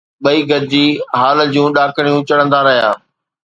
[0.23, 0.85] ٻئي گڏجي
[1.19, 2.91] هال جون ڏاڪڻيون چڙهندا رهيا